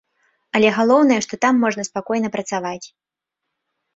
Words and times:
Але 0.59 0.69
галоўнае, 0.77 1.17
што 1.25 1.33
там 1.43 1.59
можна 1.65 1.85
спакойна 1.89 2.29
працаваць. 2.37 2.85